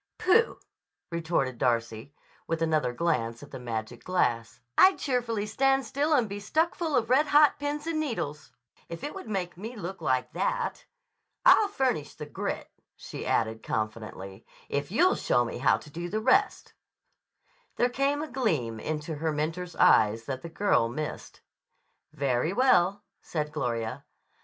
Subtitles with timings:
[0.17, 0.59] "Pooh!"
[1.11, 2.15] retorted Darcy
[2.47, 4.59] with another glance at the magic glass.
[4.75, 8.51] "I'd cheerfully stand still and be stuck full of red hot pins and needles,
[8.89, 10.85] if it would make me look like that.
[11.45, 16.19] I'll furnish the grit," she added confidently, "if you'll show me how to do the
[16.19, 16.73] rest."
[17.75, 21.41] There came a gleam into her mentor's eye that the girl missed.
[22.11, 24.03] "Very well," said Gloria.